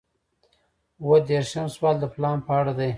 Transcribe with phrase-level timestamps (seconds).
[1.01, 2.89] اووه دېرشم سوال د پلان په اړه دی.